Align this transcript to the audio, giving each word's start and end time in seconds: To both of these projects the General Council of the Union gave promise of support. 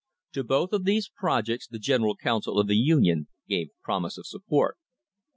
To 0.31 0.43
both 0.43 0.73
of 0.73 0.83
these 0.83 1.11
projects 1.15 1.67
the 1.67 1.77
General 1.77 2.15
Council 2.17 2.57
of 2.59 2.65
the 2.65 2.75
Union 2.75 3.27
gave 3.47 3.69
promise 3.83 4.17
of 4.17 4.25
support. 4.25 4.79